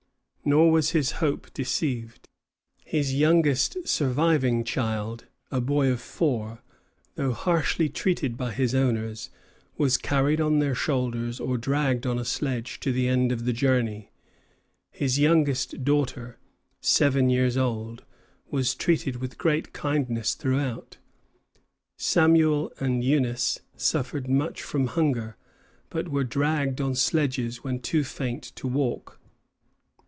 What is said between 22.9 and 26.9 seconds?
Eunice suffered much from hunger, but were dragged